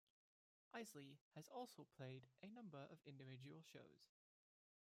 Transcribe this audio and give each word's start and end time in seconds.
Eisley 0.73 1.19
has 1.35 1.47
also 1.47 1.85
played 1.95 2.23
a 2.41 2.47
number 2.47 2.87
of 2.89 2.97
individual 3.05 3.61
shows. 3.61 4.13